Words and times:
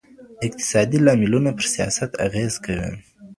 اقتصادي 0.47 0.97
لاملونه 1.05 1.49
پر 1.57 1.65
سياست 1.73 2.11
اغېز 2.25 2.53
کوي. 2.65 2.89